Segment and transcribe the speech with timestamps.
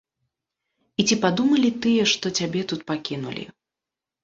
[1.03, 3.49] І ці падумалі тыя, што цябе тут пакінулі.